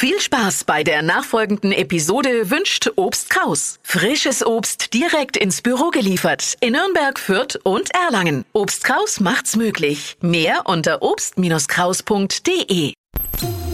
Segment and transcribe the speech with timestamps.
[0.00, 3.80] Viel Spaß bei der nachfolgenden Episode wünscht Obst Kraus.
[3.82, 8.44] Frisches Obst direkt ins Büro geliefert in Nürnberg, Fürth und Erlangen.
[8.52, 10.16] Obst Kraus macht's möglich.
[10.20, 12.92] Mehr unter obst-kraus.de.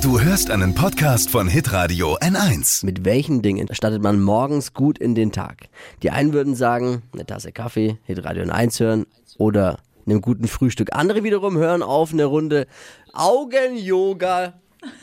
[0.00, 2.86] Du hörst einen Podcast von Hitradio N1.
[2.86, 5.68] Mit welchen Dingen startet man morgens gut in den Tag?
[6.02, 9.04] Die einen würden sagen, eine Tasse Kaffee, Hitradio N1 hören
[9.36, 10.88] oder einem guten Frühstück.
[10.94, 12.66] Andere wiederum hören auf eine Runde
[13.12, 14.54] Augen-Yoga.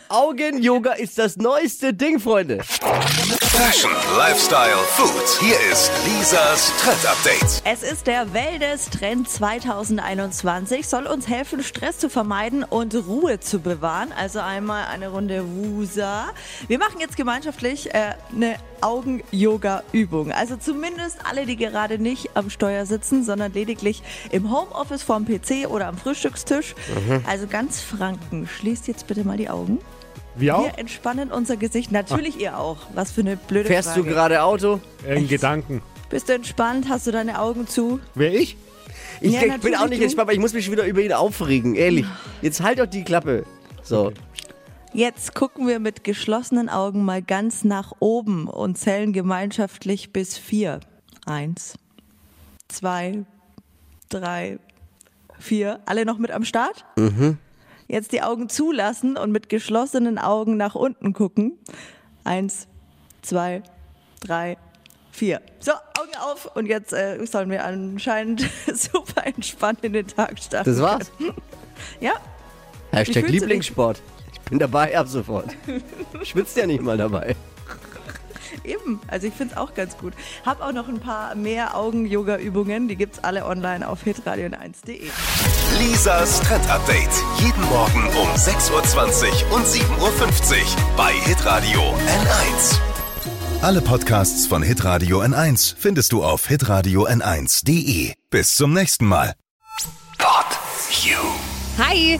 [0.10, 2.60] Augen-Yoga ist das neueste Ding, Freunde.
[2.64, 5.40] Fashion, Lifestyle, Food.
[5.40, 7.62] Hier ist Lisas Trend Update.
[7.64, 14.12] Es ist der Wellness-Trend 2021, soll uns helfen, Stress zu vermeiden und Ruhe zu bewahren.
[14.18, 16.30] Also einmal eine Runde Wusa.
[16.68, 20.32] Wir machen jetzt gemeinschaftlich äh, eine Augen-Yoga-Übung.
[20.32, 24.02] Also zumindest alle, die gerade nicht am Steuer sitzen, sondern lediglich
[24.32, 26.76] im Homeoffice vorm PC oder am Frühstückstisch.
[27.28, 28.48] Also ganz Franken.
[28.48, 29.71] Schließt jetzt bitte mal die Augen.
[30.36, 30.64] Wir auch?
[30.66, 31.92] Wir entspannen unser Gesicht.
[31.92, 32.78] Natürlich ihr auch.
[32.94, 34.04] Was für eine blöde Fährst Frage.
[34.04, 34.80] du gerade Auto?
[35.08, 35.82] In Gedanken.
[36.10, 36.88] Bist du entspannt?
[36.90, 38.00] Hast du deine Augen zu?
[38.16, 38.58] Wer ich?
[39.20, 40.04] Ich, Ja, ich bin auch nicht du.
[40.06, 42.06] entspannt, aber ich muss mich wieder über ihn aufregen, ehrlich.
[42.42, 43.46] Jetzt halt doch die Klappe.
[43.84, 44.12] So.
[44.94, 50.80] Jetzt gucken wir mit geschlossenen Augen mal ganz nach oben und zählen gemeinschaftlich bis vier.
[51.26, 51.76] Eins,
[52.68, 53.24] zwei,
[54.10, 54.60] drei,
[55.40, 55.80] vier.
[55.86, 56.84] Alle noch mit am Start?
[57.92, 61.60] Jetzt die Augen zulassen und mit geschlossenen Augen nach unten gucken.
[62.24, 62.70] Eins,
[63.22, 63.64] zwei,
[64.22, 64.58] drei,
[65.12, 65.42] vier.
[65.60, 70.70] So, Augen auf und jetzt äh, sollen wir anscheinend super entspannt in den Tag starten.
[70.70, 71.12] Das war's.
[72.00, 72.14] Ja,
[72.92, 73.28] Hashtag?
[73.28, 74.02] Lieblingssport.
[74.32, 75.56] Ich bin dabei ab sofort.
[76.22, 77.36] Schwitzt ja nicht mal dabei.
[78.64, 80.14] Eben, also ich finde es auch ganz gut.
[80.46, 85.10] Hab auch noch ein paar mehr Augen-Yoga-Übungen, die gibt's alle online auf hitradio1.de.
[85.80, 87.10] Lisas Trend Update.
[87.40, 90.12] Jeden Morgen um 6.20 Uhr und 7.50 Uhr
[90.96, 92.80] bei Hitradio N1.
[93.62, 98.14] Alle Podcasts von Hitradio N1 findest du auf hitradio n1.de.
[98.32, 99.34] Bis zum nächsten Mal.
[100.18, 100.46] Pod
[101.04, 101.20] You.
[101.78, 102.20] Hi!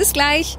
[0.00, 0.56] Bis gleich.